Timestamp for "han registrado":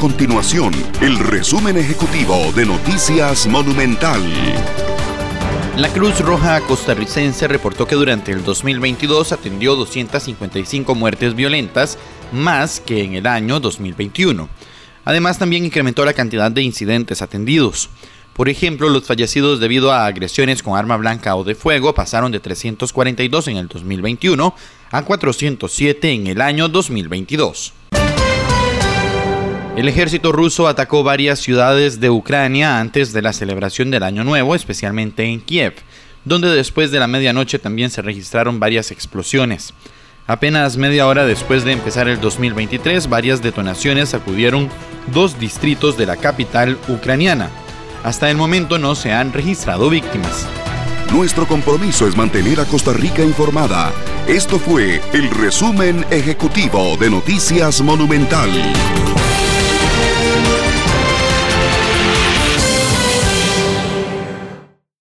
49.12-49.88